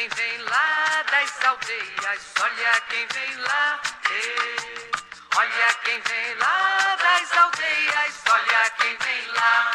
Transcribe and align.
quem 0.00 0.08
vem 0.08 0.38
lá 0.44 1.04
das 1.10 1.44
aldeias, 1.44 2.32
olha 2.40 2.80
quem 2.88 3.06
vem 3.12 3.36
lá. 3.42 3.80
Ei. 4.10 4.90
Olha 5.36 5.74
quem 5.84 6.00
vem 6.00 6.34
lá 6.36 6.96
das 6.96 7.36
aldeias, 7.36 8.14
olha 8.32 8.70
quem 8.78 8.96
vem 8.96 9.26
lá. 9.36 9.70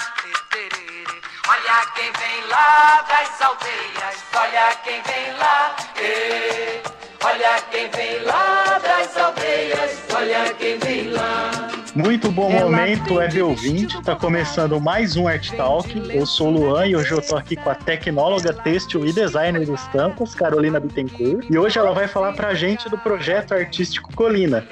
Tererê. 0.50 1.22
Olha 1.48 1.86
quem 1.94 2.12
vem 2.12 2.48
lá 2.48 3.06
das 3.08 3.42
aldeias, 3.42 4.24
olha 4.34 4.76
quem 4.84 5.02
vem 5.04 5.38
lá. 5.38 5.76
Ei. 5.98 6.84
Olha 7.22 7.62
quem 7.70 7.90
vem 7.92 8.20
lá 8.24 8.80
das 8.82 9.18
aldeias, 9.18 9.92
olha 10.12 10.54
quem 10.56 10.80
vem 10.80 11.10
lá. 11.12 11.75
Muito 11.96 12.30
bom 12.30 12.50
momento, 12.50 13.14
web 13.14 13.42
ouvinte. 13.42 14.04
Tá 14.04 14.18
começando 14.18 14.82
mais 14.82 15.16
um 15.16 15.30
Art 15.30 15.52
Talk. 15.52 15.90
Eu 16.14 16.26
sou 16.26 16.50
o 16.50 16.52
Luan 16.52 16.88
e 16.88 16.94
hoje 16.94 17.14
eu 17.14 17.22
tô 17.22 17.38
aqui 17.38 17.56
com 17.56 17.70
a 17.70 17.76
tecnóloga 17.76 18.54
têxtil 18.54 19.06
e 19.06 19.14
designer 19.14 19.64
de 19.64 19.72
estampas, 19.72 20.36
Carolina 20.36 20.78
Bittencourt. 20.78 21.50
E 21.50 21.58
hoje 21.58 21.80
ela 21.80 21.94
vai 21.94 22.06
falar 22.06 22.34
pra 22.34 22.54
gente 22.54 22.90
do 22.90 22.98
projeto 22.98 23.54
artístico 23.54 24.14
Colina. 24.14 24.68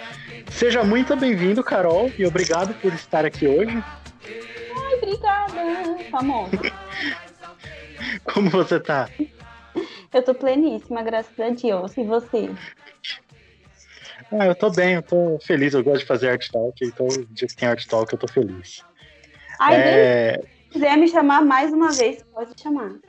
Seja 0.52 0.84
muito 0.84 1.16
bem-vindo, 1.16 1.64
Carol, 1.64 2.12
e 2.20 2.26
obrigado 2.26 2.74
por 2.82 2.94
estar 2.94 3.24
aqui 3.24 3.48
hoje. 3.48 3.82
Ai, 4.28 4.96
obrigada, 4.98 6.04
famosa. 6.12 6.60
Como 8.34 8.50
você 8.50 8.82
tá? 8.82 9.08
Eu 10.14 10.24
tô 10.24 10.36
pleníssima, 10.36 11.02
graças 11.02 11.40
a 11.40 11.50
Deus. 11.50 11.96
E 11.96 12.04
você? 12.04 12.50
Ah, 14.40 14.48
eu 14.48 14.56
tô 14.56 14.72
bem, 14.72 14.96
eu 14.96 15.02
tô 15.04 15.40
feliz, 15.44 15.74
eu 15.74 15.84
gosto 15.84 16.00
de 16.00 16.06
fazer 16.06 16.30
art 16.30 16.50
talk, 16.50 16.84
então 16.84 17.08
o 17.08 17.26
dia 17.26 17.48
que 17.48 17.56
tem 17.56 17.70
art 17.70 17.86
talk 17.86 18.12
eu 18.12 18.18
tô 18.18 18.28
feliz. 18.28 18.84
Ai, 19.60 19.76
é... 19.76 20.42
se 20.42 20.70
quiser 20.72 20.98
me 20.98 21.08
chamar 21.08 21.46
mais 21.46 21.72
uma 21.72 21.92
vez, 21.92 22.24
pode 22.34 22.60
chamar. 22.60 22.94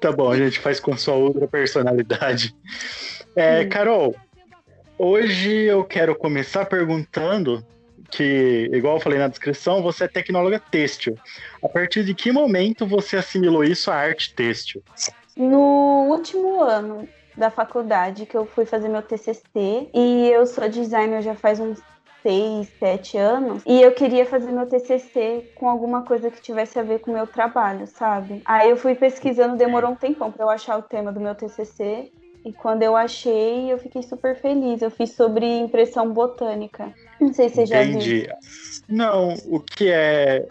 Tá 0.00 0.10
bom, 0.10 0.30
a 0.30 0.36
gente 0.38 0.58
faz 0.58 0.80
com 0.80 0.96
sua 0.96 1.14
outra 1.14 1.46
personalidade. 1.46 2.54
É, 3.36 3.66
Carol, 3.66 4.16
hoje 4.96 5.52
eu 5.52 5.84
quero 5.84 6.14
começar 6.14 6.64
perguntando 6.64 7.62
que, 8.10 8.70
igual 8.72 8.96
eu 8.96 9.00
falei 9.00 9.18
na 9.18 9.28
descrição, 9.28 9.82
você 9.82 10.04
é 10.04 10.08
tecnóloga 10.08 10.58
têxtil. 10.58 11.14
A 11.62 11.68
partir 11.68 12.04
de 12.04 12.14
que 12.14 12.32
momento 12.32 12.86
você 12.86 13.18
assimilou 13.18 13.62
isso 13.62 13.90
à 13.90 13.96
arte 13.96 14.32
têxtil? 14.32 14.82
No 15.36 16.06
último 16.08 16.62
ano 16.62 17.06
da 17.36 17.50
faculdade 17.50 18.26
que 18.26 18.36
eu 18.36 18.44
fui 18.44 18.64
fazer 18.64 18.88
meu 18.88 19.02
TCC 19.02 19.90
e 19.94 20.28
eu 20.30 20.46
sou 20.46 20.68
designer 20.68 21.22
já 21.22 21.34
faz 21.34 21.60
uns 21.60 21.80
seis, 22.22 22.68
sete 22.78 23.16
anos 23.16 23.62
e 23.66 23.80
eu 23.80 23.92
queria 23.92 24.26
fazer 24.26 24.52
meu 24.52 24.66
TCC 24.66 25.52
com 25.54 25.68
alguma 25.68 26.02
coisa 26.02 26.30
que 26.30 26.40
tivesse 26.40 26.78
a 26.78 26.82
ver 26.82 27.00
com 27.00 27.10
o 27.10 27.14
meu 27.14 27.26
trabalho, 27.26 27.86
sabe? 27.86 28.42
Aí 28.44 28.70
eu 28.70 28.76
fui 28.76 28.94
pesquisando, 28.94 29.56
demorou 29.56 29.92
um 29.92 29.96
tempão 29.96 30.30
para 30.30 30.44
eu 30.44 30.50
achar 30.50 30.78
o 30.78 30.82
tema 30.82 31.12
do 31.12 31.20
meu 31.20 31.34
TCC 31.34 32.12
e 32.44 32.52
quando 32.52 32.82
eu 32.82 32.96
achei, 32.96 33.70
eu 33.70 33.78
fiquei 33.78 34.02
super 34.02 34.34
feliz. 34.40 34.80
Eu 34.80 34.90
fiz 34.90 35.12
sobre 35.12 35.46
impressão 35.58 36.10
botânica. 36.12 36.92
Não 37.20 37.32
sei 37.32 37.48
se 37.48 37.56
você 37.56 37.66
já 37.66 37.82
Entendi. 37.82 38.20
viu. 38.20 38.30
Não, 38.88 39.34
o 39.46 39.60
que 39.60 39.90
é 39.90 40.46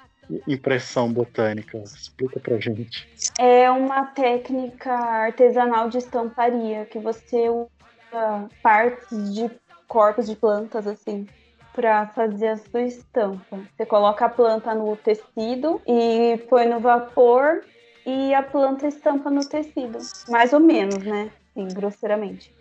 impressão 0.47 1.11
botânica? 1.11 1.77
Explica 1.77 2.39
pra 2.39 2.59
gente. 2.59 3.07
É 3.37 3.69
uma 3.69 4.05
técnica 4.07 4.91
artesanal 4.91 5.89
de 5.89 5.97
estamparia 5.97 6.85
que 6.85 6.99
você 6.99 7.49
usa 7.49 8.49
partes 8.61 9.33
de 9.33 9.49
corpos 9.87 10.27
de 10.27 10.35
plantas 10.35 10.87
assim 10.87 11.27
para 11.73 12.07
fazer 12.07 12.49
a 12.49 12.57
sua 12.57 12.81
estampa. 12.81 13.57
Você 13.75 13.85
coloca 13.85 14.25
a 14.25 14.29
planta 14.29 14.73
no 14.75 14.95
tecido 14.97 15.81
e 15.87 16.37
põe 16.49 16.67
no 16.67 16.79
vapor 16.79 17.63
e 18.05 18.33
a 18.33 18.43
planta 18.43 18.87
estampa 18.87 19.29
no 19.29 19.47
tecido, 19.47 19.99
mais 20.27 20.51
ou 20.51 20.59
menos, 20.59 21.03
né? 21.05 21.31
Sim, 21.53 21.67
grosseiramente. 21.67 22.53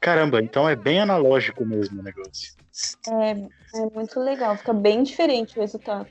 Caramba, 0.00 0.40
então 0.42 0.68
é 0.68 0.76
bem 0.76 1.00
analógico 1.00 1.64
mesmo 1.64 2.00
o 2.00 2.02
negócio. 2.02 2.52
É, 3.08 3.30
é 3.80 3.86
muito 3.94 4.18
legal, 4.20 4.56
fica 4.56 4.72
bem 4.72 5.02
diferente 5.02 5.56
o 5.56 5.60
resultado. 5.60 6.06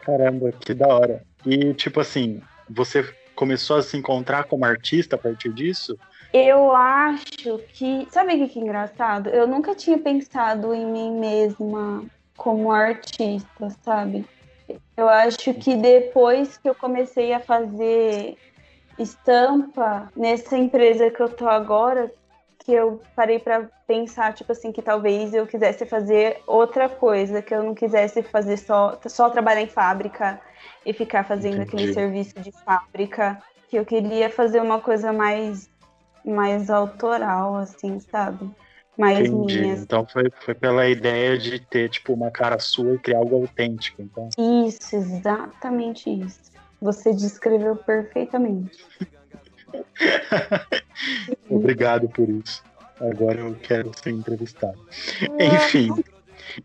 Caramba, 0.00 0.52
que 0.52 0.74
da 0.74 0.88
hora. 0.88 1.22
E 1.46 1.72
tipo 1.74 2.00
assim, 2.00 2.40
você 2.68 3.04
começou 3.34 3.76
a 3.76 3.82
se 3.82 3.96
encontrar 3.96 4.44
como 4.44 4.64
artista 4.64 5.16
a 5.16 5.18
partir 5.18 5.52
disso? 5.52 5.96
Eu 6.32 6.74
acho 6.74 7.58
que. 7.72 8.06
Sabe 8.10 8.34
o 8.34 8.48
que 8.48 8.58
é 8.58 8.62
engraçado? 8.62 9.28
Eu 9.28 9.46
nunca 9.46 9.74
tinha 9.74 9.98
pensado 9.98 10.74
em 10.74 10.84
mim 10.84 11.12
mesma 11.12 12.04
como 12.36 12.72
artista, 12.72 13.70
sabe? 13.82 14.24
Eu 14.96 15.08
acho 15.08 15.54
que 15.54 15.76
depois 15.76 16.56
que 16.58 16.68
eu 16.68 16.74
comecei 16.74 17.32
a 17.32 17.40
fazer 17.40 18.36
estampa 18.98 20.10
nessa 20.16 20.56
empresa 20.56 21.10
que 21.10 21.20
eu 21.20 21.28
tô 21.28 21.48
agora, 21.48 22.10
que 22.64 22.72
eu 22.72 23.00
parei 23.14 23.38
para 23.38 23.68
pensar, 23.86 24.32
tipo 24.32 24.50
assim, 24.50 24.72
que 24.72 24.80
talvez 24.80 25.34
eu 25.34 25.46
quisesse 25.46 25.84
fazer 25.84 26.40
outra 26.46 26.88
coisa, 26.88 27.42
que 27.42 27.54
eu 27.54 27.62
não 27.62 27.74
quisesse 27.74 28.22
fazer 28.22 28.56
só, 28.56 28.98
só 29.06 29.28
trabalhar 29.28 29.60
em 29.60 29.68
fábrica 29.68 30.40
e 30.84 30.94
ficar 30.94 31.24
fazendo 31.24 31.60
Entendi. 31.60 31.68
aquele 31.68 31.92
serviço 31.92 32.40
de 32.40 32.50
fábrica, 32.64 33.38
que 33.68 33.76
eu 33.76 33.84
queria 33.84 34.30
fazer 34.30 34.62
uma 34.62 34.80
coisa 34.80 35.12
mais 35.12 35.68
mais 36.24 36.70
autoral, 36.70 37.56
assim, 37.56 38.00
sabe? 38.00 38.50
Mais 38.96 39.18
Entendi. 39.18 39.60
minha. 39.60 39.74
Então 39.74 40.06
foi, 40.06 40.30
foi 40.42 40.54
pela 40.54 40.88
ideia 40.88 41.36
de 41.36 41.60
ter, 41.66 41.90
tipo, 41.90 42.14
uma 42.14 42.30
cara 42.30 42.58
sua 42.58 42.94
e 42.94 42.98
criar 42.98 43.18
algo 43.18 43.36
autêntico. 43.36 44.00
Então, 44.00 44.30
Isso, 44.66 44.96
exatamente 44.96 46.08
isso. 46.08 46.40
Você 46.80 47.12
descreveu 47.12 47.76
perfeitamente. 47.76 48.78
obrigado 51.48 52.08
por 52.08 52.28
isso. 52.28 52.62
Agora 53.00 53.40
eu 53.40 53.54
quero 53.54 53.90
ser 54.02 54.10
entrevistado. 54.10 54.78
Enfim. 55.38 55.90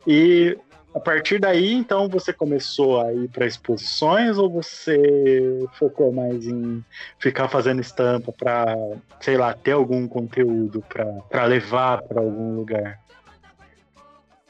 E 0.05 0.57
a 0.93 0.99
partir 0.99 1.39
daí, 1.39 1.73
então, 1.73 2.09
você 2.09 2.33
começou 2.33 2.99
a 2.99 3.13
ir 3.13 3.29
para 3.29 3.45
exposições 3.45 4.37
ou 4.37 4.49
você 4.49 5.67
focou 5.73 6.11
mais 6.11 6.47
em 6.47 6.83
ficar 7.19 7.47
fazendo 7.47 7.79
estampa 7.79 8.31
para, 8.31 8.75
sei 9.21 9.37
lá, 9.37 9.53
ter 9.53 9.73
algum 9.73 10.07
conteúdo 10.07 10.83
para 11.29 11.45
levar 11.45 12.01
para 12.01 12.19
algum 12.19 12.55
lugar? 12.55 12.99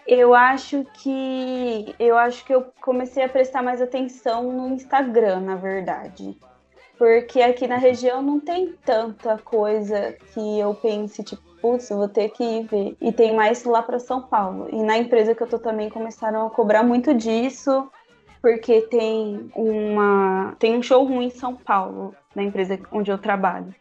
Eu 0.08 0.34
acho 0.34 0.86
que 1.04 1.94
eu 2.00 2.18
acho 2.18 2.44
que 2.44 2.54
eu 2.54 2.72
comecei 2.82 3.24
a 3.24 3.30
prestar 3.30 3.62
mais 3.62 3.82
atenção 3.82 4.52
no 4.52 4.74
Instagram, 4.74 5.42
na 5.42 5.56
verdade. 5.56 6.36
Porque 7.00 7.42
aqui 7.42 7.66
na 7.66 7.78
região 7.78 8.22
não 8.22 8.42
tem 8.42 8.76
tanta 8.86 9.38
coisa 9.38 10.18
que 10.34 10.60
eu 10.60 10.76
pense, 10.76 11.24
tipo, 11.24 11.42
putz, 11.62 11.88
vou 11.88 12.10
ter 12.10 12.28
que 12.28 12.44
ir 12.44 12.68
ver. 12.68 12.98
E 13.00 13.14
tem 13.14 13.34
mais 13.34 13.64
lá 13.64 13.82
para 13.82 14.00
São 14.00 14.22
Paulo. 14.22 14.68
E 14.70 14.84
na 14.84 14.98
empresa 14.98 15.34
que 15.34 15.42
eu 15.42 15.48
tô 15.48 15.58
também 15.58 15.90
começaram 15.90 16.46
a 16.46 16.50
cobrar 16.50 16.84
muito 16.84 17.14
disso, 17.14 17.90
porque 18.42 18.82
tem 18.82 19.50
uma 19.56 20.58
tem 20.60 20.78
um 20.78 20.84
showroom 20.84 21.22
em 21.22 21.30
São 21.30 21.56
Paulo, 21.56 22.14
na 22.36 22.44
empresa 22.44 22.78
onde 22.92 23.10
eu 23.10 23.18
trabalho. 23.18 23.74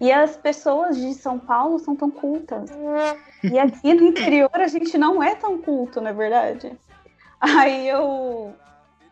E 0.00 0.10
as 0.10 0.36
pessoas 0.36 0.96
de 0.96 1.14
São 1.14 1.38
Paulo 1.38 1.78
são 1.78 1.94
tão 1.94 2.10
cultas. 2.10 2.68
E 3.44 3.56
aqui 3.60 3.94
no 3.94 4.08
interior 4.08 4.50
a 4.52 4.66
gente 4.66 4.98
não 4.98 5.22
é 5.22 5.36
tão 5.36 5.56
culto, 5.58 6.00
na 6.00 6.10
verdade. 6.10 6.76
Aí 7.40 7.88
eu 7.88 8.52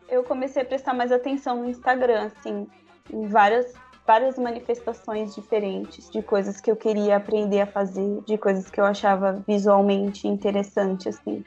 eu 0.09 0.23
comecei 0.25 0.61
a 0.61 0.65
prestar 0.65 0.93
mais 0.93 1.09
atenção 1.09 1.61
no 1.61 1.69
Instagram, 1.69 2.25
assim, 2.25 2.67
em 3.11 3.27
várias 3.27 3.73
várias 4.05 4.37
manifestações 4.37 5.33
diferentes 5.33 6.09
de 6.11 6.21
coisas 6.21 6.61
que 6.61 6.69
eu 6.69 6.75
queria 6.75 7.17
aprender 7.17 7.61
a 7.61 7.65
fazer, 7.65 8.21
de 8.27 8.37
coisas 8.37 8.69
que 8.69 8.79
eu 8.79 8.85
achava 8.85 9.43
visualmente 9.47 10.27
interessante, 10.27 11.09
assim. 11.09 11.43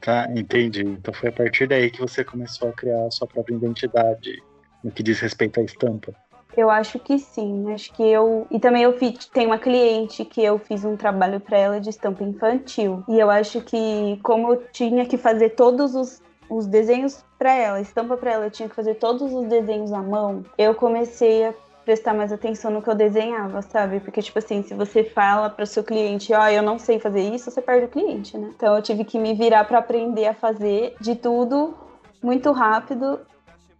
Tá, 0.00 0.28
entendi. 0.34 0.82
Então 0.82 1.14
foi 1.14 1.28
a 1.28 1.32
partir 1.32 1.68
daí 1.68 1.90
que 1.90 2.00
você 2.00 2.24
começou 2.24 2.70
a 2.70 2.72
criar 2.72 3.06
a 3.06 3.10
sua 3.10 3.28
própria 3.28 3.54
identidade 3.54 4.42
no 4.82 4.90
que 4.90 5.02
diz 5.02 5.20
respeito 5.20 5.60
à 5.60 5.62
estampa. 5.62 6.12
Eu 6.56 6.68
acho 6.68 6.98
que 6.98 7.18
sim, 7.18 7.72
acho 7.72 7.92
que 7.94 8.02
eu. 8.02 8.46
E 8.50 8.58
também 8.60 8.82
eu 8.82 8.98
fiz, 8.98 9.26
tem 9.26 9.46
uma 9.46 9.58
cliente 9.58 10.24
que 10.24 10.42
eu 10.42 10.58
fiz 10.58 10.84
um 10.84 10.96
trabalho 10.96 11.40
para 11.40 11.56
ela 11.56 11.80
de 11.80 11.88
estampa 11.88 12.22
infantil. 12.24 13.02
E 13.08 13.18
eu 13.18 13.30
acho 13.30 13.62
que, 13.62 14.18
como 14.22 14.52
eu 14.52 14.64
tinha 14.70 15.06
que 15.06 15.16
fazer 15.16 15.50
todos 15.50 15.94
os, 15.94 16.20
os 16.56 16.66
desenhos 16.66 17.24
para 17.38 17.54
ela, 17.54 17.80
estampa 17.80 18.16
para 18.16 18.32
ela, 18.32 18.46
eu 18.46 18.50
tinha 18.50 18.68
que 18.68 18.74
fazer 18.74 18.94
todos 18.94 19.32
os 19.32 19.48
desenhos 19.48 19.92
à 19.92 20.02
mão, 20.02 20.44
eu 20.58 20.74
comecei 20.74 21.46
a 21.46 21.54
prestar 21.84 22.14
mais 22.14 22.32
atenção 22.32 22.70
no 22.70 22.80
que 22.80 22.88
eu 22.88 22.94
desenhava, 22.94 23.60
sabe? 23.60 23.98
Porque, 23.98 24.22
tipo 24.22 24.38
assim, 24.38 24.62
se 24.62 24.72
você 24.72 25.02
fala 25.02 25.50
para 25.50 25.64
o 25.64 25.66
seu 25.66 25.82
cliente, 25.82 26.32
ó, 26.32 26.44
oh, 26.44 26.48
eu 26.48 26.62
não 26.62 26.78
sei 26.78 27.00
fazer 27.00 27.22
isso, 27.22 27.50
você 27.50 27.60
perde 27.60 27.86
o 27.86 27.88
cliente, 27.88 28.38
né? 28.38 28.52
Então 28.54 28.76
eu 28.76 28.82
tive 28.82 29.04
que 29.04 29.18
me 29.18 29.34
virar 29.34 29.64
para 29.64 29.78
aprender 29.78 30.26
a 30.26 30.34
fazer 30.34 30.94
de 31.00 31.16
tudo 31.16 31.74
muito 32.22 32.52
rápido 32.52 33.18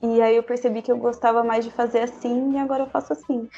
e 0.03 0.21
aí 0.21 0.35
eu 0.35 0.43
percebi 0.43 0.83
que 0.83 0.91
eu 0.91 0.97
gostava 0.97 1.45
mais 1.45 1.65
de 1.65 1.71
fazer 1.71 2.01
assim 2.01 2.55
e 2.55 2.59
agora 2.59 2.83
eu 2.83 2.89
faço 2.89 3.13
assim. 3.13 3.49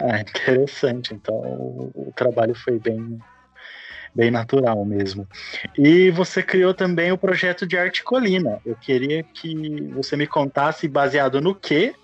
Ah, 0.00 0.20
interessante. 0.20 1.12
Então 1.12 1.34
o 1.34 2.12
trabalho 2.14 2.54
foi 2.54 2.78
bem 2.78 3.18
bem 4.14 4.30
natural 4.30 4.84
mesmo. 4.84 5.26
E 5.76 6.10
você 6.10 6.42
criou 6.42 6.72
também 6.72 7.10
o 7.10 7.18
projeto 7.18 7.66
de 7.66 7.76
Arte 7.76 8.04
Colina. 8.04 8.60
Eu 8.64 8.76
queria 8.76 9.22
que 9.22 9.90
você 9.94 10.16
me 10.16 10.26
contasse 10.26 10.86
baseado 10.86 11.40
no 11.40 11.54
que 11.54 11.94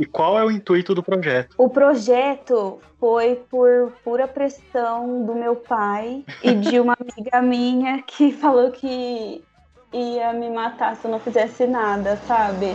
E 0.00 0.06
qual 0.06 0.38
é 0.38 0.44
o 0.44 0.50
intuito 0.50 0.94
do 0.94 1.02
projeto? 1.02 1.54
O 1.58 1.68
projeto 1.68 2.78
foi 3.00 3.34
por 3.50 3.92
pura 4.04 4.28
pressão 4.28 5.26
do 5.26 5.34
meu 5.34 5.56
pai 5.56 6.24
e 6.40 6.54
de 6.54 6.78
uma 6.78 6.96
amiga 7.00 7.42
minha 7.42 8.00
que 8.02 8.30
falou 8.30 8.70
que 8.70 9.42
ia 9.92 10.32
me 10.32 10.50
matar 10.50 10.94
se 10.94 11.04
eu 11.04 11.10
não 11.10 11.18
fizesse 11.18 11.66
nada, 11.66 12.16
sabe? 12.28 12.66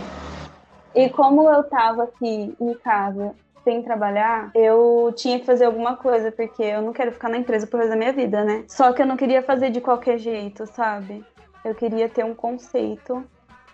E 0.94 1.08
como 1.08 1.48
eu 1.48 1.62
tava 1.64 2.04
aqui 2.04 2.54
em 2.60 2.74
casa 2.74 3.34
sem 3.64 3.82
trabalhar, 3.82 4.50
eu 4.54 5.12
tinha 5.16 5.40
que 5.40 5.46
fazer 5.46 5.64
alguma 5.64 5.96
coisa, 5.96 6.30
porque 6.30 6.62
eu 6.62 6.82
não 6.82 6.92
quero 6.92 7.10
ficar 7.10 7.30
na 7.30 7.38
empresa 7.38 7.66
por 7.66 7.78
resto 7.78 7.90
da 7.90 7.96
minha 7.96 8.12
vida, 8.12 8.44
né? 8.44 8.64
Só 8.68 8.92
que 8.92 9.02
eu 9.02 9.06
não 9.06 9.16
queria 9.16 9.42
fazer 9.42 9.70
de 9.70 9.80
qualquer 9.80 10.18
jeito, 10.18 10.66
sabe? 10.66 11.24
Eu 11.64 11.74
queria 11.74 12.08
ter 12.08 12.24
um 12.24 12.34
conceito 12.34 13.24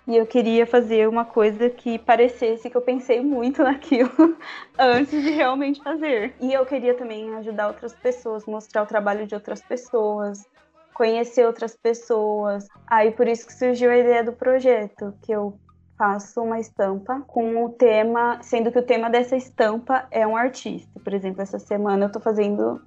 e 0.06 0.16
eu 0.16 0.26
queria 0.26 0.66
fazer 0.66 1.08
uma 1.08 1.24
coisa 1.24 1.68
que 1.68 1.98
parecesse 1.98 2.70
que 2.70 2.76
eu 2.76 2.80
pensei 2.80 3.20
muito 3.20 3.62
naquilo 3.64 4.36
antes 4.78 5.22
de 5.22 5.30
realmente 5.30 5.82
fazer. 5.82 6.34
E 6.40 6.52
eu 6.52 6.64
queria 6.64 6.94
também 6.94 7.34
ajudar 7.36 7.68
outras 7.68 7.92
pessoas, 7.92 8.46
mostrar 8.46 8.82
o 8.82 8.86
trabalho 8.86 9.26
de 9.26 9.34
outras 9.34 9.60
pessoas, 9.60 10.46
conhecer 10.94 11.46
outras 11.46 11.76
pessoas. 11.76 12.66
Aí 12.86 13.10
por 13.10 13.26
isso 13.26 13.46
que 13.46 13.52
surgiu 13.52 13.90
a 13.90 13.98
ideia 13.98 14.22
do 14.22 14.32
projeto, 14.32 15.14
que 15.22 15.32
eu 15.32 15.58
faço 16.00 16.40
uma 16.40 16.58
estampa 16.58 17.22
com 17.26 17.62
o 17.62 17.68
tema, 17.68 18.38
sendo 18.40 18.72
que 18.72 18.78
o 18.78 18.82
tema 18.82 19.10
dessa 19.10 19.36
estampa 19.36 20.06
é 20.10 20.26
um 20.26 20.34
artista. 20.34 20.98
Por 20.98 21.12
exemplo, 21.12 21.42
essa 21.42 21.58
semana 21.58 22.06
eu 22.06 22.10
tô 22.10 22.18
fazendo 22.18 22.80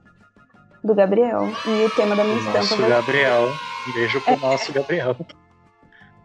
do 0.84 0.96
Gabriel 0.96 1.44
e 1.68 1.86
o 1.86 1.90
tema 1.92 2.16
da 2.16 2.24
minha 2.24 2.38
o 2.38 2.40
estampa 2.40 2.58
nosso 2.60 2.78
Gabriel. 2.78 3.50
Beijo 3.94 4.20
pro 4.20 4.40
nosso 4.40 4.74
Gabriel. 4.74 5.16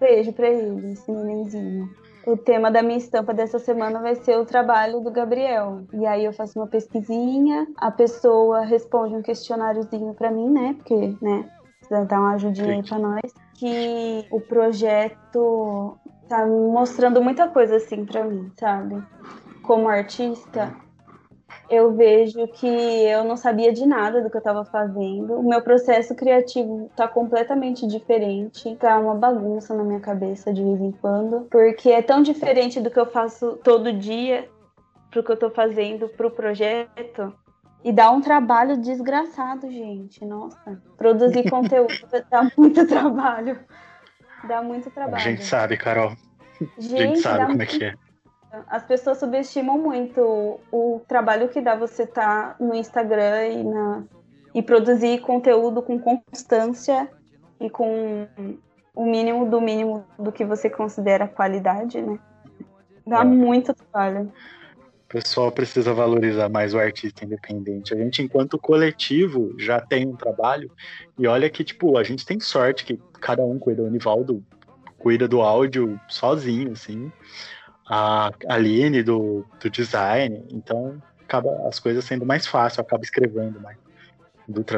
Beijo 0.00 0.32
pra 0.32 0.49
ele, 0.49 0.93
esse 0.93 1.12
nenenzinho. 1.12 1.90
O 2.26 2.38
tema 2.38 2.70
da 2.70 2.82
minha 2.82 2.96
estampa 2.96 3.34
dessa 3.34 3.58
semana 3.58 4.00
vai 4.00 4.14
ser 4.14 4.38
o 4.38 4.46
trabalho 4.46 5.00
do 5.00 5.11
Gabriel. 5.11 5.82
E 5.93 6.06
aí 6.06 6.25
eu 6.25 6.32
faço 6.32 6.58
uma 6.58 6.67
pesquisinha, 6.67 7.67
a 7.76 7.91
pessoa 7.91 8.62
responde 8.62 9.14
um 9.14 9.20
questionáriozinho 9.20 10.14
pra 10.14 10.31
mim, 10.31 10.49
né? 10.49 10.75
Porque, 10.79 11.14
né, 11.20 11.50
precisa 11.81 12.06
dar 12.06 12.19
uma 12.19 12.32
ajudinha 12.32 12.76
aí 12.76 12.82
pra 12.82 12.99
nós. 12.99 13.34
Que 13.58 14.26
o 14.31 14.41
projeto 14.41 15.99
tá 16.29 16.47
mostrando 16.47 17.23
muita 17.23 17.49
coisa 17.49 17.77
assim 17.77 18.05
pra 18.05 18.25
mim, 18.25 18.53
sabe? 18.57 19.03
Como 19.63 19.89
artista, 19.89 20.75
eu 21.71 21.93
vejo 21.93 22.47
que 22.49 22.67
eu 22.67 23.25
não 23.25 23.37
sabia 23.37 23.73
de 23.73 23.87
nada 23.87 24.23
do 24.23 24.31
que 24.31 24.37
eu 24.37 24.41
estava 24.41 24.65
fazendo. 24.65 25.35
O 25.35 25.47
meu 25.47 25.61
processo 25.63 26.15
criativo 26.15 26.89
está 26.91 27.07
completamente 27.07 27.87
diferente. 27.87 28.75
Tá 28.77 28.99
uma 28.99 29.15
bagunça 29.15 29.75
na 29.75 29.85
minha 29.85 30.01
cabeça 30.01 30.53
de 30.53 30.63
vez 30.63 30.81
em 30.81 30.93
quando, 30.93 31.47
porque 31.51 31.91
é 31.91 32.03
tão 32.03 32.23
diferente 32.23 32.81
do 32.81 32.91
que 32.91 32.99
eu 32.99 33.07
faço 33.07 33.59
todo 33.63 33.93
dia 33.93 34.49
pro 35.11 35.23
que 35.23 35.33
eu 35.33 35.37
tô 35.37 35.51
fazendo 35.51 36.09
pro 36.09 36.31
projeto. 36.31 37.35
E 37.85 37.93
dá 37.93 38.11
um 38.11 38.21
trabalho 38.21 38.77
desgraçado, 38.77 39.71
gente. 39.71 40.25
Nossa, 40.25 40.83
produzir 40.97 41.49
conteúdo 41.51 41.95
dá 42.31 42.51
muito 42.57 42.87
trabalho. 42.87 43.59
Dá 44.44 44.62
muito 44.62 44.90
trabalho. 44.90 45.17
A 45.17 45.19
gente 45.19 45.44
sabe, 45.44 45.76
Carol. 45.76 46.12
Gente, 46.79 46.94
a 46.94 47.06
gente 47.06 47.20
sabe 47.20 47.46
como 47.46 47.62
é 47.62 47.67
que 47.67 47.85
é. 47.85 47.94
as 48.69 48.82
pessoas 48.85 49.19
subestimam 49.19 49.79
muito 49.79 50.61
o 50.73 51.00
trabalho 51.06 51.49
que 51.49 51.61
dá 51.61 51.75
você 51.75 52.02
estar 52.05 52.56
no 52.58 52.75
Instagram 52.75 53.46
e, 53.46 53.64
na, 53.64 54.02
e 54.55 54.62
produzir 54.62 55.20
conteúdo 55.20 55.82
com 55.82 55.99
constância 55.99 57.08
e 57.61 57.69
com 57.70 58.26
o 58.94 59.05
mínimo 59.05 59.49
do 59.49 59.61
mínimo 59.61 60.05
do 60.19 60.32
que 60.32 60.44
você 60.44 60.69
considera 60.69 61.29
qualidade, 61.29 62.00
né? 62.02 62.19
Dá 63.06 63.20
É. 63.20 63.25
muito 63.25 63.73
trabalho. 63.75 64.32
O 65.08 65.12
pessoal 65.12 65.50
precisa 65.50 65.94
valorizar 65.94 66.50
mais 66.50 66.75
o 66.75 66.78
artista 66.78 67.25
independente. 67.25 67.94
A 67.94 67.96
gente, 67.96 68.20
enquanto 68.20 68.58
coletivo, 68.58 69.55
já 69.58 69.81
tem 69.81 70.06
um 70.06 70.14
trabalho. 70.14 70.70
E 71.19 71.26
olha 71.26 71.49
que, 71.49 71.64
tipo, 71.64 71.96
a 71.96 72.05
gente 72.05 72.26
tem 72.26 72.38
sorte 72.38 72.84
que 72.84 73.00
cada 73.19 73.43
um 73.43 73.58
cuida. 73.58 73.82
O 73.82 73.88
Nivaldo 73.88 74.44
cuida 74.99 75.26
do 75.26 75.40
áudio 75.40 75.99
sozinho, 76.08 76.72
assim. 76.72 77.10
A 77.88 78.31
Aline 78.50 79.02
do, 79.02 79.46
do 79.58 79.70
design. 79.70 80.44
Então, 80.52 81.02
acaba 81.25 81.66
as 81.66 81.81
coisas 81.81 82.05
sendo 82.05 82.26
mais 82.26 82.46
fácil. 82.46 82.82
Acaba 82.82 83.02
escrevendo 83.02 83.58
mais. 83.62 83.78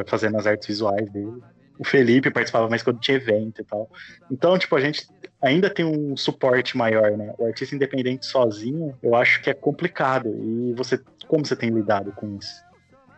Fazendo 0.07 0.37
as 0.37 0.47
artes 0.47 0.65
visuais 0.65 1.11
dele. 1.11 1.43
O 1.81 1.83
Felipe 1.83 2.29
participava 2.29 2.69
mais 2.69 2.83
quando 2.83 2.99
tinha 2.99 3.17
evento 3.17 3.59
e 3.59 3.65
tal. 3.65 3.89
Então, 4.29 4.55
tipo, 4.55 4.75
a 4.75 4.79
gente 4.79 5.09
ainda 5.41 5.67
tem 5.67 5.83
um 5.83 6.15
suporte 6.15 6.77
maior, 6.77 7.17
né? 7.17 7.33
O 7.39 7.45
artista 7.47 7.73
independente 7.73 8.27
sozinho, 8.27 8.95
eu 9.01 9.15
acho 9.15 9.41
que 9.41 9.49
é 9.49 9.53
complicado. 9.55 10.29
E 10.29 10.73
você, 10.73 10.99
como 11.27 11.43
você 11.43 11.55
tem 11.55 11.71
lidado 11.71 12.11
com 12.11 12.37
isso? 12.37 12.63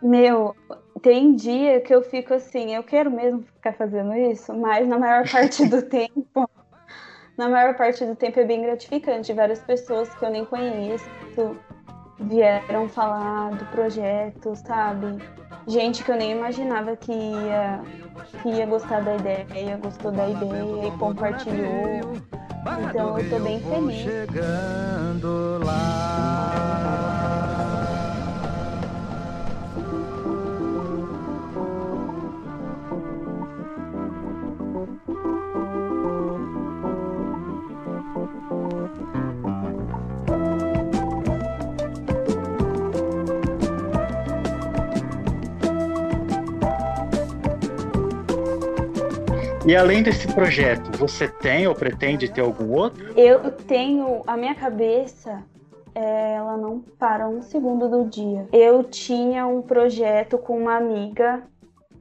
Meu, 0.01 0.55
tem 1.01 1.35
dia 1.35 1.81
que 1.81 1.93
eu 1.93 2.01
fico 2.03 2.33
assim, 2.33 2.73
eu 2.73 2.83
quero 2.83 3.11
mesmo 3.11 3.43
ficar 3.43 3.73
fazendo 3.73 4.15
isso, 4.15 4.53
mas 4.53 4.87
na 4.87 4.97
maior 4.97 5.29
parte 5.29 5.65
do 5.65 5.81
tempo, 5.83 6.49
na 7.37 7.49
maior 7.49 7.75
parte 7.75 8.05
do 8.05 8.15
tempo 8.15 8.39
é 8.39 8.45
bem 8.45 8.61
gratificante. 8.61 9.33
Várias 9.33 9.59
pessoas 9.59 10.07
que 10.15 10.23
eu 10.23 10.29
nem 10.29 10.45
conheço 10.45 11.09
vieram 12.19 12.87
falar 12.87 13.51
do 13.51 13.65
projeto, 13.65 14.55
sabe? 14.55 15.21
Gente 15.67 16.03
que 16.03 16.11
eu 16.11 16.15
nem 16.17 16.31
imaginava 16.31 16.95
que 16.95 17.11
ia, 17.11 17.81
que 18.41 18.49
ia 18.49 18.65
gostar 18.65 19.01
da 19.01 19.15
ideia, 19.15 19.77
gostou 19.77 20.11
da 20.11 20.27
ideia 20.27 20.87
e 20.87 20.91
compartilhou. 20.97 22.13
Então 22.89 23.17
eu 23.19 23.29
tô 23.29 23.39
bem 23.39 23.59
feliz. 23.59 23.95
Chegando 23.95 25.59
lá. 25.63 26.82
E 49.65 49.77
além 49.77 50.03
desse 50.03 50.27
projeto, 50.27 50.91
você 50.97 51.25
tem 51.25 51.65
ou 51.67 51.73
pretende 51.73 52.29
ter 52.29 52.41
algum 52.41 52.73
outro? 52.73 53.17
Eu 53.17 53.49
tenho 53.49 54.21
a 54.27 54.35
minha 54.35 54.53
cabeça, 54.53 55.41
ela 55.95 56.57
não 56.57 56.81
para 56.81 57.29
um 57.29 57.41
segundo 57.41 57.87
do 57.87 58.03
dia. 58.03 58.45
Eu 58.51 58.83
tinha 58.83 59.47
um 59.47 59.61
projeto 59.61 60.37
com 60.37 60.57
uma 60.57 60.75
amiga 60.75 61.43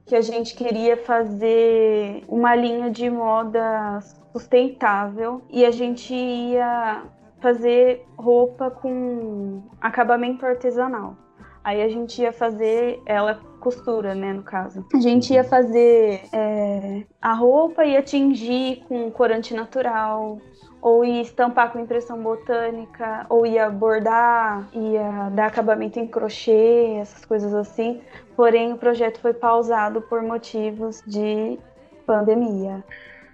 que 0.04 0.16
a 0.16 0.20
gente 0.20 0.56
queria 0.56 0.96
fazer 0.96 2.24
uma 2.26 2.52
linha 2.56 2.90
de 2.90 3.08
moda 3.08 4.00
sustentável 4.32 5.42
e 5.48 5.64
a 5.64 5.70
gente 5.70 6.12
ia 6.12 7.04
fazer 7.40 8.04
roupa 8.18 8.72
com 8.72 9.62
acabamento 9.80 10.44
artesanal. 10.44 11.16
Aí 11.62 11.80
a 11.80 11.88
gente 11.88 12.20
ia 12.20 12.32
fazer 12.32 13.00
ela 13.06 13.40
costura, 13.62 14.14
né, 14.14 14.32
no 14.32 14.42
caso. 14.42 14.84
A 14.92 15.00
gente 15.00 15.32
ia 15.32 15.44
fazer 15.44 16.22
é, 16.32 17.04
a 17.20 17.32
roupa, 17.32 17.84
ia 17.84 18.02
tingir 18.02 18.82
com 18.88 19.10
corante 19.10 19.54
natural, 19.54 20.38
ou 20.80 21.04
ia 21.04 21.22
estampar 21.22 21.72
com 21.72 21.78
impressão 21.78 22.20
botânica, 22.20 23.24
ou 23.28 23.46
ia 23.46 23.70
bordar, 23.70 24.68
ia 24.72 25.30
dar 25.30 25.46
acabamento 25.46 26.00
em 26.00 26.06
crochê, 26.08 26.96
essas 27.00 27.24
coisas 27.24 27.54
assim. 27.54 28.00
Porém, 28.34 28.72
o 28.72 28.76
projeto 28.76 29.20
foi 29.20 29.32
pausado 29.32 30.02
por 30.02 30.20
motivos 30.22 31.00
de 31.06 31.56
pandemia. 32.04 32.82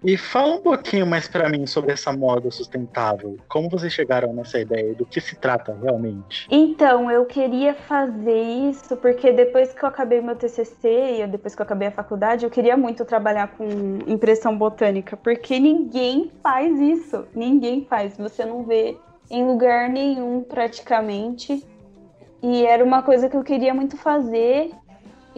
E 0.04 0.16
fala 0.16 0.54
um 0.54 0.62
pouquinho 0.62 1.06
mais 1.06 1.26
pra 1.26 1.48
mim 1.48 1.66
sobre 1.66 1.92
essa 1.92 2.12
moda 2.12 2.50
sustentável. 2.50 3.36
Como 3.48 3.68
vocês 3.68 3.92
chegaram 3.92 4.32
nessa 4.32 4.58
ideia? 4.60 4.94
Do 4.94 5.04
que 5.04 5.20
se 5.20 5.36
trata 5.36 5.76
realmente? 5.82 6.46
Então, 6.50 7.10
eu 7.10 7.24
queria 7.26 7.74
fazer 7.74 8.40
isso 8.70 8.96
porque 8.96 9.32
depois 9.32 9.72
que 9.72 9.82
eu 9.82 9.88
acabei 9.88 10.20
meu 10.20 10.36
TCC 10.36 11.22
e 11.22 11.26
depois 11.26 11.54
que 11.54 11.62
eu 11.62 11.64
acabei 11.64 11.88
a 11.88 11.92
faculdade, 11.92 12.44
eu 12.44 12.50
queria 12.50 12.76
muito 12.76 13.04
trabalhar 13.04 13.48
com 13.48 13.66
impressão 14.06 14.56
botânica, 14.56 15.16
porque 15.16 15.58
ninguém 15.58 16.30
faz 16.42 16.78
isso. 16.78 17.26
Ninguém 17.34 17.84
faz. 17.84 18.16
Você 18.16 18.44
não 18.44 18.62
vê 18.64 18.96
em 19.30 19.44
lugar 19.44 19.88
nenhum 19.88 20.42
praticamente. 20.42 21.66
E 22.42 22.64
era 22.64 22.84
uma 22.84 23.02
coisa 23.02 23.28
que 23.28 23.36
eu 23.36 23.42
queria 23.42 23.74
muito 23.74 23.96
fazer. 23.96 24.70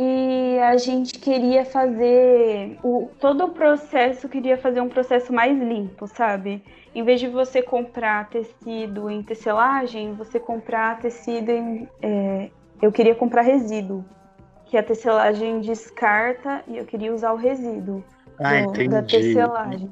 E 0.03 0.59
a 0.61 0.79
gente 0.79 1.19
queria 1.19 1.63
fazer 1.63 2.79
o, 2.83 3.11
todo 3.21 3.45
o 3.45 3.49
processo, 3.51 4.31
queria 4.31 4.57
fazer 4.57 4.81
um 4.81 4.89
processo 4.89 5.31
mais 5.31 5.59
limpo, 5.59 6.07
sabe? 6.07 6.65
Em 6.95 7.05
vez 7.05 7.21
de 7.21 7.29
você 7.29 7.61
comprar 7.61 8.31
tecido 8.31 9.11
em 9.11 9.23
tecelagem, 9.23 10.15
você 10.15 10.41
comprar 10.41 10.99
tecido 11.01 11.51
em. 11.51 11.87
é, 12.01 12.49
eu 12.81 12.91
queria 12.91 13.15
comprar 13.15 13.43
resíduo, 13.43 14.03
que 14.65 14.79
a 14.79 14.83
tecelagem 14.83 15.61
descarta 15.61 16.65
e 16.67 16.79
eu 16.79 16.87
queria 16.87 17.13
usar 17.13 17.33
o 17.33 17.37
resíduo 17.37 18.03
Ah, 18.39 18.63
do- 18.63 18.89
da 18.89 19.03
tecelagem. 19.03 19.91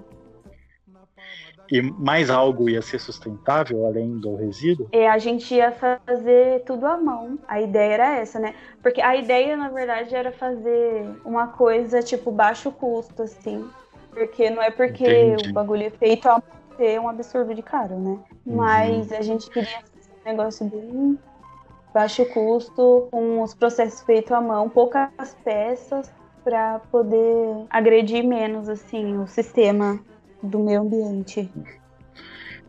E 1.71 1.83
mais 1.83 2.31
algo 2.31 2.69
ia 2.69 2.81
ser 2.81 2.99
sustentável 2.99 3.87
além 3.87 4.19
do 4.19 4.35
resíduo? 4.37 4.89
E 4.93 5.07
a 5.07 5.19
gente 5.19 5.55
ia 5.55 5.71
fazer 5.73 6.63
tudo 6.65 6.87
à 6.87 6.97
mão. 6.97 7.39
A 7.47 7.61
ideia 7.61 7.93
era 7.93 8.17
essa, 8.17 8.39
né? 8.39 8.55
Porque 8.83 9.01
a 9.01 9.15
ideia, 9.17 9.57
na 9.57 9.69
verdade, 9.69 10.15
era 10.15 10.33
fazer 10.33 11.07
uma 11.25 11.49
coisa 11.49 12.03
tipo 12.03 12.31
baixo 12.31 12.71
custo, 12.73 13.23
assim. 13.23 13.69
Porque 14.11 14.49
não 14.51 14.63
é 14.63 14.71
porque 14.71 15.05
Entendi. 15.05 15.51
o 15.51 15.53
bagulho 15.53 15.85
é 15.85 15.91
feito 15.91 16.29
a 16.29 16.43
ser 16.77 16.99
um 17.01 17.09
absurdo 17.09 17.55
de 17.55 17.63
caro, 17.63 17.99
né? 17.99 18.19
Uhum. 18.47 18.57
Mas 18.57 19.13
a 19.13 19.21
gente 19.21 19.51
queria 19.51 19.81
fazer 19.81 20.11
um 20.25 20.29
negócio 20.31 20.67
bem 20.67 21.19
baixo 21.93 22.25
custo, 22.27 23.09
com 23.11 23.43
os 23.43 23.55
processos 23.55 24.03
feitos 24.03 24.33
à 24.33 24.41
mão, 24.41 24.69
poucas 24.69 25.37
peças, 25.45 26.13
para 26.45 26.81
poder 26.91 27.67
agredir 27.69 28.25
menos, 28.25 28.69
assim, 28.69 29.19
o 29.19 29.27
sistema 29.27 29.99
do 30.43 30.59
meio 30.59 30.81
ambiente. 30.81 31.51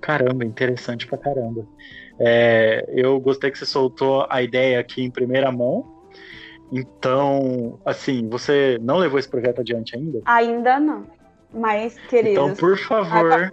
Caramba, 0.01 0.45
interessante 0.45 1.05
pra 1.07 1.17
caramba. 1.17 1.65
É, 2.19 2.85
eu 2.89 3.19
gostei 3.19 3.51
que 3.51 3.57
você 3.57 3.65
soltou 3.65 4.25
a 4.29 4.41
ideia 4.41 4.79
aqui 4.79 5.03
em 5.03 5.11
primeira 5.11 5.51
mão. 5.51 5.99
Então, 6.71 7.79
assim, 7.85 8.27
você 8.29 8.77
não 8.81 8.97
levou 8.97 9.17
esse 9.17 9.29
projeto 9.29 9.61
adiante 9.61 9.95
ainda? 9.95 10.21
Ainda 10.25 10.79
não. 10.79 11.07
Mas, 11.53 11.97
queridos. 12.09 12.31
Então, 12.31 12.55
por 12.55 12.77
favor, 12.77 13.51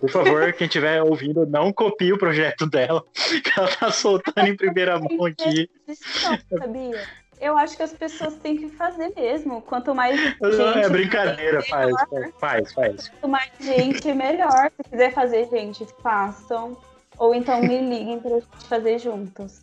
por 0.00 0.10
favor, 0.10 0.52
quem 0.52 0.66
estiver 0.66 1.02
ouvindo, 1.02 1.46
não 1.46 1.72
copie 1.72 2.12
o 2.12 2.18
projeto 2.18 2.66
dela, 2.66 3.02
que 3.42 3.58
ela 3.58 3.68
tá 3.68 3.90
soltando 3.90 4.46
em 4.46 4.56
primeira 4.56 4.98
mão 4.98 5.24
aqui. 5.26 5.68
Isso 5.88 6.28
não, 6.28 6.58
sabia? 6.58 7.02
Eu 7.44 7.58
acho 7.58 7.76
que 7.76 7.82
as 7.82 7.92
pessoas 7.92 8.36
têm 8.36 8.56
que 8.56 8.70
fazer 8.70 9.12
mesmo. 9.14 9.60
Quanto 9.60 9.94
mais 9.94 10.16
gente. 10.42 10.78
é 10.78 10.88
brincadeira, 10.88 11.62
faz, 11.62 11.94
faz, 12.40 12.72
faz. 12.72 13.08
Quanto 13.10 13.28
mais 13.28 13.52
gente, 13.60 14.14
melhor. 14.14 14.70
Se 14.74 14.90
quiser 14.90 15.12
fazer, 15.12 15.50
gente, 15.50 15.86
façam. 16.02 16.74
Ou 17.18 17.34
então 17.34 17.60
me 17.60 17.78
liguem 17.78 18.18
pra 18.18 18.30
gente 18.30 18.66
fazer 18.66 18.98
juntos. 18.98 19.60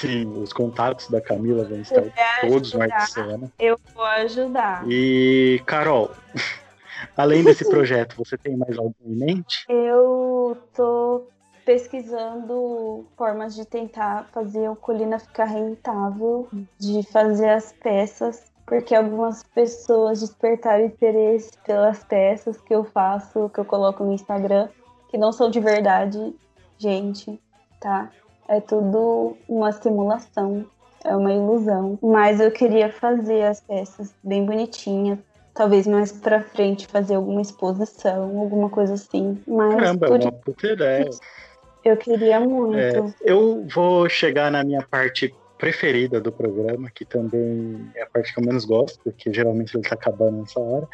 Sim, 0.00 0.42
os 0.42 0.52
contatos 0.52 1.08
da 1.08 1.20
Camila 1.20 1.62
vão 1.62 1.80
estar 1.80 2.02
todos 2.40 2.74
no 2.74 2.82
ajudar, 2.82 3.00
Artesana. 3.00 3.52
Eu 3.56 3.80
vou 3.94 4.04
ajudar. 4.04 4.84
E, 4.88 5.62
Carol, 5.64 6.10
além 7.16 7.44
desse 7.44 7.64
projeto, 7.68 8.16
você 8.16 8.36
tem 8.36 8.56
mais 8.56 8.76
algo 8.76 8.96
em 9.04 9.14
mente? 9.14 9.64
Eu 9.68 10.58
tô 10.74 11.28
pesquisando 11.66 13.04
formas 13.16 13.56
de 13.56 13.64
tentar 13.64 14.28
fazer 14.32 14.70
o 14.70 14.76
Colina 14.76 15.18
ficar 15.18 15.46
rentável, 15.46 16.48
de 16.78 17.02
fazer 17.10 17.48
as 17.48 17.72
peças, 17.72 18.44
porque 18.64 18.94
algumas 18.94 19.42
pessoas 19.42 20.20
despertaram 20.20 20.84
interesse 20.84 21.50
pelas 21.66 22.04
peças 22.04 22.56
que 22.60 22.72
eu 22.72 22.84
faço, 22.84 23.50
que 23.52 23.58
eu 23.58 23.64
coloco 23.64 24.04
no 24.04 24.12
Instagram, 24.12 24.68
que 25.08 25.18
não 25.18 25.32
são 25.32 25.50
de 25.50 25.58
verdade, 25.58 26.32
gente, 26.78 27.38
tá? 27.80 28.10
É 28.48 28.60
tudo 28.60 29.36
uma 29.48 29.72
simulação, 29.72 30.64
é 31.04 31.16
uma 31.16 31.32
ilusão. 31.32 31.98
Mas 32.00 32.38
eu 32.38 32.52
queria 32.52 32.92
fazer 32.92 33.42
as 33.42 33.60
peças 33.60 34.14
bem 34.22 34.46
bonitinhas. 34.46 35.18
Talvez 35.52 35.86
mais 35.86 36.12
pra 36.12 36.42
frente 36.42 36.86
fazer 36.86 37.14
alguma 37.14 37.40
exposição, 37.40 38.38
alguma 38.38 38.68
coisa 38.68 38.94
assim. 38.94 39.42
Mas 39.48 39.74
Caramba, 39.74 40.06
é 40.06 40.10
por 40.10 40.20
uma 40.20 40.32
puta 40.32 40.66
ideia. 40.68 41.10
eu 41.86 41.96
queria 41.96 42.40
muito. 42.40 42.76
É, 42.76 43.14
eu 43.20 43.64
vou 43.72 44.08
chegar 44.08 44.50
na 44.50 44.64
minha 44.64 44.82
parte 44.82 45.32
preferida 45.56 46.20
do 46.20 46.32
programa, 46.32 46.90
que 46.90 47.04
também 47.04 47.90
é 47.94 48.02
a 48.02 48.06
parte 48.06 48.34
que 48.34 48.40
eu 48.40 48.44
menos 48.44 48.64
gosto, 48.64 48.98
porque 49.02 49.32
geralmente 49.32 49.74
ele 49.74 49.88
tá 49.88 49.94
acabando 49.94 50.38
nessa 50.38 50.58
hora. 50.60 50.86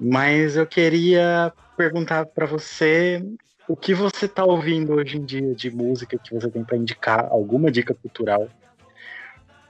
Mas 0.00 0.56
eu 0.56 0.66
queria 0.66 1.52
perguntar 1.76 2.26
para 2.26 2.46
você 2.46 3.22
o 3.68 3.76
que 3.76 3.92
você 3.92 4.26
tá 4.26 4.44
ouvindo 4.44 4.94
hoje 4.94 5.18
em 5.18 5.24
dia 5.24 5.54
de 5.54 5.70
música 5.70 6.18
que 6.18 6.34
você 6.34 6.50
tem 6.50 6.64
para 6.64 6.78
indicar, 6.78 7.28
alguma 7.30 7.70
dica 7.70 7.94
cultural 7.94 8.48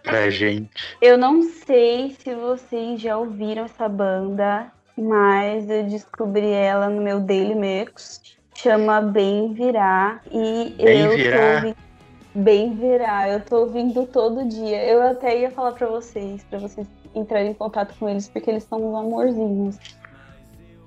pra 0.02 0.30
gente. 0.30 0.97
Eu 1.02 1.18
não 1.18 1.42
sei 1.42 2.16
se 2.18 2.35
vocês 2.37 3.00
já 3.00 3.18
ouviram 3.18 3.64
essa 3.64 3.88
banda, 3.88 4.73
mas 4.97 5.68
eu 5.68 5.85
descobri 5.85 6.50
ela 6.50 6.88
no 6.88 7.02
meu 7.02 7.18
Daily 7.18 7.56
Mix. 7.56 8.38
Chama 8.62 9.00
Bem 9.00 9.52
Virar. 9.54 10.20
E 10.32 10.74
Bem 10.82 11.04
eu 11.04 11.16
Virar? 11.16 11.38
tô 11.38 11.54
ouvindo. 11.54 11.88
Bem 12.34 12.74
Virar, 12.74 13.28
eu 13.30 13.40
tô 13.40 13.60
ouvindo 13.60 14.06
todo 14.06 14.44
dia. 14.48 14.84
Eu 14.84 15.00
até 15.02 15.38
ia 15.40 15.50
falar 15.50 15.72
pra 15.72 15.86
vocês, 15.86 16.42
pra 16.44 16.58
vocês 16.58 16.86
entrarem 17.14 17.52
em 17.52 17.54
contato 17.54 17.96
com 17.98 18.08
eles, 18.08 18.28
porque 18.28 18.50
eles 18.50 18.64
são 18.64 18.78
uns 18.84 18.96
amorzinhos. 18.96 19.76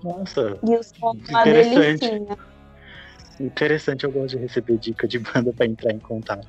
Nossa, 0.03 0.57
E 0.63 0.83
som 0.83 1.15
delicinha. 1.43 2.37
interessante, 3.39 4.03
eu 4.03 4.11
gosto 4.11 4.35
de 4.35 4.43
receber 4.43 4.77
dica 4.77 5.07
de 5.07 5.19
banda 5.19 5.53
para 5.53 5.65
entrar 5.65 5.91
em 5.93 5.99
contato. 5.99 6.47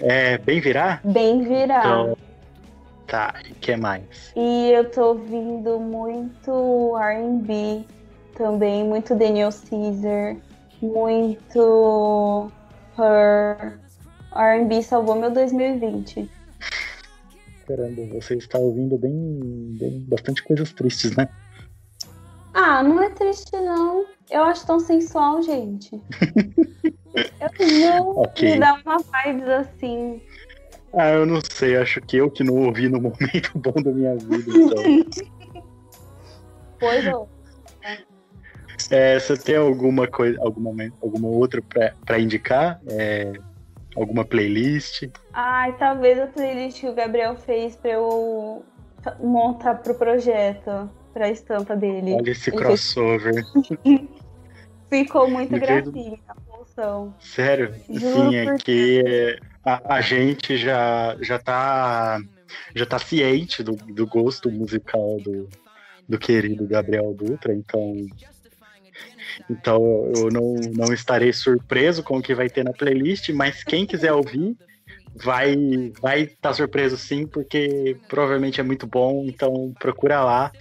É, 0.00 0.36
bem 0.38 0.60
virar? 0.60 1.00
Bem 1.04 1.42
Virar. 1.42 1.78
Então, 1.86 2.16
tá, 3.06 3.34
e 3.48 3.54
que 3.54 3.76
mais? 3.76 4.32
E 4.36 4.70
eu 4.72 4.90
tô 4.90 5.08
ouvindo 5.08 5.80
muito 5.80 6.96
R&B 6.98 7.84
também, 8.34 8.84
muito 8.84 9.14
Daniel 9.14 9.50
Caesar, 9.50 10.36
muito 10.82 12.50
Her. 12.98 13.78
R&B 14.32 14.82
salvou 14.82 15.16
meu 15.16 15.30
2020. 15.30 16.30
Caramba, 17.66 18.02
você 18.14 18.34
está 18.36 18.58
ouvindo 18.58 18.96
bem, 18.98 19.38
bem 19.78 20.00
bastante 20.08 20.42
coisas 20.42 20.72
tristes, 20.72 21.16
né? 21.16 21.28
Ah, 22.54 22.82
não 22.82 23.02
é 23.02 23.10
triste 23.10 23.56
não. 23.56 24.06
Eu 24.30 24.44
acho 24.44 24.66
tão 24.66 24.78
sensual, 24.80 25.42
gente. 25.42 26.00
eu 27.14 27.68
juro, 27.68 28.12
Ok. 28.16 28.50
me 28.50 28.60
dá 28.60 28.80
uma 28.84 28.98
vibes 28.98 29.48
assim. 29.48 30.20
Ah, 30.92 31.10
eu 31.10 31.24
não 31.26 31.40
sei, 31.40 31.76
acho 31.76 32.00
que 32.00 32.16
eu 32.16 32.30
que 32.30 32.42
não 32.42 32.66
ouvi 32.66 32.88
no 32.88 33.00
momento 33.00 33.50
bom 33.58 33.80
da 33.82 33.92
minha 33.92 34.16
vida, 34.16 34.50
então. 34.50 35.62
Pois 36.80 37.04
eu. 37.04 37.28
É, 38.90 39.18
você 39.18 39.36
tem 39.36 39.56
alguma 39.56 40.08
coisa, 40.08 40.36
alguma, 40.42 40.72
alguma 41.00 41.28
outra 41.28 41.62
pra 42.04 42.18
indicar? 42.18 42.80
É, 42.88 43.32
alguma 43.96 44.24
playlist? 44.24 45.08
Ai, 45.32 45.76
talvez 45.78 46.18
a 46.18 46.26
playlist 46.26 46.80
que 46.80 46.88
o 46.88 46.94
Gabriel 46.94 47.36
fez 47.36 47.76
pra 47.76 47.92
eu 47.92 48.64
montar 49.20 49.76
pro 49.76 49.94
projeto, 49.94 50.90
pra 51.12 51.30
estampa 51.30 51.76
dele. 51.76 52.14
Olha 52.14 52.30
esse 52.30 52.50
crossover. 52.50 53.44
Ficou 54.90 55.30
muito 55.30 55.52
Me 55.52 55.60
gracinha 55.60 56.18
a 56.26 56.34
função. 56.34 57.14
Sério? 57.20 57.72
Juro 57.88 58.30
Sim, 58.30 58.36
é 58.36 58.56
que 58.56 59.38
a, 59.64 59.94
a 59.94 60.00
gente 60.00 60.56
já, 60.56 61.16
já 61.20 61.38
tá 61.38 62.20
já 62.74 62.84
tá 62.84 62.98
ciente 62.98 63.62
do, 63.62 63.76
do 63.76 64.04
gosto 64.04 64.50
musical 64.50 65.18
do, 65.22 65.48
do 66.08 66.18
querido 66.18 66.66
Gabriel 66.66 67.14
Dutra, 67.14 67.54
então 67.54 67.94
então 69.48 70.10
eu 70.14 70.28
não, 70.30 70.54
não 70.74 70.92
estarei 70.92 71.32
surpreso 71.32 72.02
com 72.02 72.18
o 72.18 72.22
que 72.22 72.34
vai 72.34 72.48
ter 72.48 72.64
na 72.64 72.72
playlist, 72.72 73.30
mas 73.30 73.62
quem 73.64 73.86
quiser 73.86 74.12
ouvir 74.12 74.56
vai 75.14 75.56
vai 76.00 76.22
estar 76.22 76.52
surpreso 76.54 76.96
sim, 76.96 77.26
porque 77.26 77.96
provavelmente 78.08 78.60
é 78.60 78.64
muito 78.64 78.86
bom, 78.86 79.24
então 79.26 79.72
procura 79.78 80.22
lá. 80.24 80.52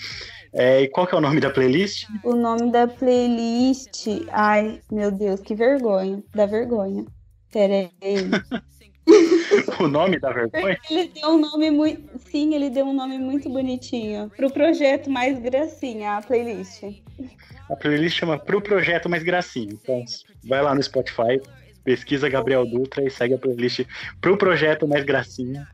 É, 0.51 0.81
e 0.81 0.88
qual 0.88 1.05
que 1.05 1.13
é 1.13 1.17
o 1.17 1.22
nome 1.22 1.39
da 1.39 1.51
playlist? 1.51 2.08
O 2.24 2.34
nome 2.34 2.72
da 2.72 2.88
playlist. 2.88 4.08
Ai, 4.31 4.81
meu 4.91 5.12
Deus, 5.12 5.41
que 5.41 5.53
vergonha. 5.53 6.24
Dá 6.34 6.46
vergonha. 6.46 7.05
Pera 7.51 7.89
aí. 8.01 8.15
O 9.79 9.88
nome 9.88 10.19
da 10.19 10.31
vergonha? 10.31 10.77
Ele 10.89 11.08
deu 11.08 11.29
um 11.29 11.39
nome 11.39 11.72
muito. 11.72 12.19
Sim, 12.29 12.53
ele 12.53 12.69
deu 12.69 12.86
um 12.86 12.93
nome 12.93 13.17
muito 13.17 13.50
bonitinho. 13.50 14.29
Pro 14.36 14.51
projeto 14.51 15.10
mais 15.10 15.39
gracinha, 15.39 16.17
a 16.17 16.22
playlist. 16.22 16.84
A 17.69 17.75
playlist 17.75 18.17
chama 18.17 18.38
Pro 18.38 18.61
Projeto 18.61 19.09
Mais 19.09 19.23
Gracinha. 19.23 19.73
Então, 19.73 20.03
vai 20.43 20.61
lá 20.61 20.73
no 20.73 20.81
Spotify, 20.81 21.41
pesquisa 21.83 22.29
Gabriel 22.29 22.65
Dutra 22.65 23.03
e 23.03 23.11
segue 23.11 23.35
a 23.35 23.38
playlist 23.38 23.85
Pro 24.19 24.38
Projeto 24.38 24.88
Mais 24.88 25.03
Gracinha. 25.03 25.67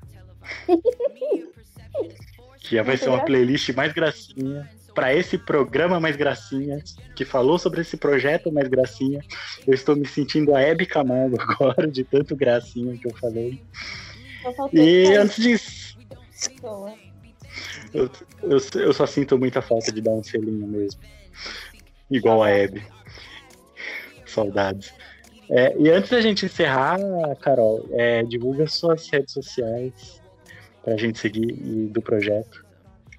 Que 2.60 2.82
vai 2.82 2.98
ser 2.98 3.10
uma 3.10 3.24
playlist 3.24 3.70
mais 3.74 3.94
gracinha 3.94 4.68
para 4.96 5.14
esse 5.14 5.38
programa 5.38 6.00
mais 6.00 6.16
gracinha, 6.16 6.82
que 7.16 7.26
falou 7.26 7.60
sobre 7.60 7.82
esse 7.82 7.98
projeto 7.98 8.52
mais 8.52 8.68
gracinha. 8.70 9.22
Eu 9.68 9.74
estou 9.74 9.96
me 9.96 10.08
sentindo 10.08 10.56
a 10.56 10.62
Hebe 10.62 10.86
Camargo 10.86 11.36
agora, 11.40 11.86
de 11.86 12.04
tanto 12.04 12.36
gracinha 12.36 12.98
que 12.98 13.08
eu 13.08 13.16
falei. 13.18 13.62
E 14.72 15.14
antes 15.16 15.36
disso, 15.36 15.98
eu, 17.94 18.10
eu, 18.42 18.82
eu 18.82 18.94
só 18.94 19.06
sinto 19.06 19.38
muita 19.38 19.62
falta 19.62 19.92
de 19.92 20.02
dar 20.02 20.12
um 20.12 20.24
selinho 20.24 20.66
mesmo. 20.66 21.00
Igual 22.10 22.44
a 22.44 22.50
Hebe. 22.50 22.86
Saudades. 24.26 24.94
É, 25.50 25.76
e 25.78 25.90
antes 25.90 26.10
da 26.10 26.22
gente 26.22 26.46
encerrar, 26.46 26.98
Carol, 27.40 27.88
é, 27.92 28.24
divulga 28.24 28.68
suas 28.68 29.08
redes 29.10 29.34
sociais 29.34 30.22
pra 30.84 30.98
gente 30.98 31.20
seguir 31.20 31.52
e 31.52 31.88
do 31.88 32.02
projeto. 32.02 32.66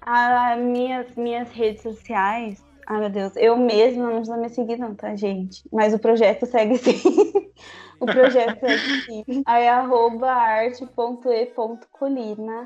As 0.00 0.58
minhas, 0.58 1.06
minhas 1.16 1.50
redes 1.50 1.82
sociais, 1.82 2.64
Ai, 2.86 3.00
meu 3.00 3.10
Deus. 3.10 3.34
Eu 3.34 3.56
mesma 3.56 4.04
não 4.04 4.18
precisa 4.18 4.36
me 4.36 4.48
seguir, 4.48 4.78
não, 4.78 4.94
tá, 4.94 5.16
gente? 5.16 5.64
Mas 5.72 5.92
o 5.92 5.98
projeto 5.98 6.46
segue 6.46 6.78
sim. 6.78 6.92
o 7.98 8.06
projeto 8.06 8.60
segue 8.60 9.02
sim. 9.02 9.24
Aí, 9.44 9.64
é 9.64 9.68
arroba 9.70 10.30
arte.e.colina. 10.30 10.90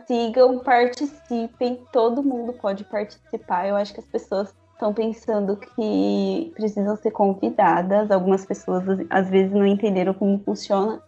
Sigam, 0.06 0.58
participem. 0.58 1.82
Todo 1.90 2.22
mundo 2.22 2.52
pode 2.52 2.84
participar. 2.84 3.66
Eu 3.66 3.76
acho 3.76 3.94
que 3.94 4.00
as 4.00 4.06
pessoas 4.06 4.54
estão 4.80 4.94
pensando 4.94 5.56
que 5.56 6.50
precisam 6.54 6.96
ser 6.96 7.10
convidadas. 7.10 8.10
Algumas 8.10 8.46
pessoas 8.46 8.82
às 9.10 9.28
vezes 9.28 9.52
não 9.52 9.66
entenderam 9.66 10.14
como 10.14 10.38
funciona. 10.42 11.02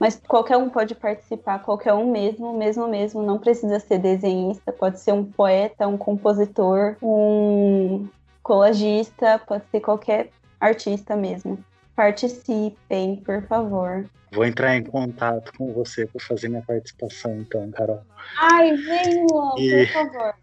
Mas 0.00 0.20
qualquer 0.26 0.56
um 0.56 0.70
pode 0.70 0.94
participar, 0.94 1.58
qualquer 1.58 1.92
um 1.92 2.10
mesmo, 2.10 2.56
mesmo 2.56 2.88
mesmo, 2.88 3.22
não 3.22 3.38
precisa 3.38 3.80
ser 3.80 3.98
desenhista, 3.98 4.72
pode 4.72 5.00
ser 5.00 5.12
um 5.12 5.24
poeta, 5.24 5.88
um 5.88 5.98
compositor, 5.98 6.96
um 7.02 8.08
colagista, 8.42 9.40
pode 9.44 9.64
ser 9.70 9.80
qualquer 9.80 10.30
artista 10.60 11.16
mesmo. 11.16 11.58
Participem, 11.96 13.16
por 13.16 13.42
favor. 13.48 14.08
Vou 14.32 14.44
entrar 14.44 14.76
em 14.76 14.84
contato 14.84 15.52
com 15.58 15.72
você 15.72 16.06
para 16.06 16.24
fazer 16.24 16.48
minha 16.48 16.62
participação, 16.62 17.34
então, 17.40 17.68
Carol. 17.72 18.02
Ai, 18.36 18.76
venham, 18.76 19.58
e... 19.58 19.86
por 19.86 19.92
favor. 19.92 20.34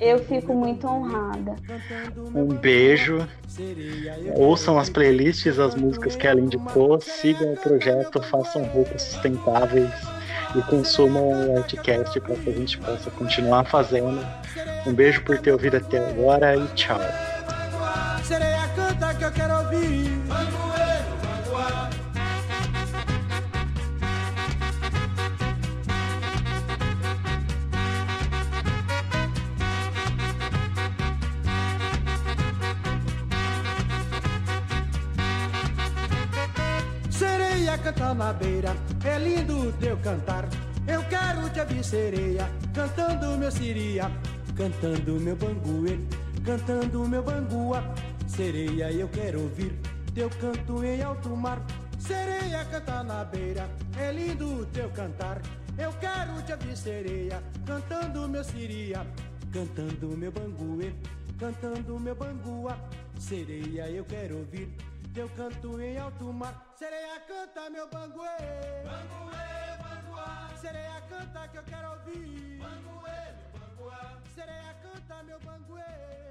Eu 0.00 0.18
fico 0.24 0.54
muito 0.54 0.86
honrada. 0.86 1.56
Um 2.34 2.46
beijo. 2.46 3.28
Ouçam 4.36 4.78
as 4.78 4.88
playlists, 4.88 5.58
as 5.58 5.74
músicas 5.74 6.16
que 6.16 6.26
ela 6.26 6.40
indicou, 6.40 6.98
sigam 7.00 7.52
o 7.52 7.56
projeto, 7.56 8.22
façam 8.22 8.64
roupas 8.64 9.02
sustentáveis 9.02 9.90
e 10.54 10.62
consumam 10.62 11.52
o 11.52 11.58
Artcast 11.58 12.20
para 12.20 12.36
que 12.36 12.50
a 12.50 12.52
gente 12.52 12.78
possa 12.78 13.10
continuar 13.10 13.64
fazendo. 13.64 14.24
Um 14.86 14.92
beijo 14.92 15.22
por 15.22 15.38
ter 15.38 15.52
ouvido 15.52 15.76
até 15.76 15.98
agora 16.10 16.56
e 16.56 16.66
tchau. 16.74 17.00
Sereia 18.22 18.68
canta 18.74 19.14
que 19.14 19.24
eu 19.24 19.32
quero 19.32 19.54
ouvir. 19.58 20.63
Sereia 37.84 37.98
canta 37.98 38.14
na 38.14 38.32
beira, 38.32 38.76
é 39.04 39.18
lindo 39.18 39.70
teu 39.78 39.98
cantar. 39.98 40.48
Eu 40.86 41.04
quero 41.04 41.50
te 41.50 41.60
ouvir 41.60 41.84
sereia, 41.84 42.48
cantando 42.72 43.36
meu 43.36 43.50
siria, 43.50 44.10
cantando 44.56 45.20
meu 45.20 45.36
banguê, 45.36 45.98
cantando 46.46 47.06
meu 47.06 47.22
bangua. 47.22 47.84
Sereia, 48.26 48.90
eu 48.90 49.06
quero 49.08 49.42
ouvir 49.42 49.78
teu 50.14 50.30
canto 50.30 50.82
em 50.82 51.02
alto 51.02 51.36
mar. 51.36 51.62
Sereia 51.98 52.64
canta 52.64 53.02
na 53.02 53.22
beira, 53.22 53.68
é 54.00 54.10
lindo 54.10 54.64
teu 54.72 54.88
cantar. 54.88 55.42
Eu 55.76 55.92
quero 56.00 56.40
te 56.42 56.52
ouvir 56.52 56.76
sereia, 56.78 57.42
cantando 57.66 58.26
meu 58.26 58.44
siria, 58.44 59.06
cantando 59.52 60.16
meu 60.16 60.32
banguê, 60.32 60.94
cantando 61.38 62.00
meu 62.00 62.14
bangua. 62.14 62.78
Sereia, 63.18 63.90
eu 63.90 64.06
quero 64.06 64.38
ouvir 64.38 64.74
teu 65.14 65.28
canto 65.30 65.80
em 65.80 65.96
alto 65.96 66.32
mar. 66.32 66.74
Sereia 66.76 67.20
canta 67.20 67.70
meu 67.70 67.86
banguê, 67.88 68.36
banguê, 68.84 69.46
banguá. 69.84 70.50
Sereia 70.60 71.00
canta 71.08 71.48
que 71.48 71.58
eu 71.58 71.62
quero 71.62 71.90
ouvir, 71.92 72.58
banguê, 72.58 73.20
banguá. 73.54 74.20
Sereia 74.34 74.74
canta 74.82 75.22
meu 75.22 75.38
banguê. 75.38 76.23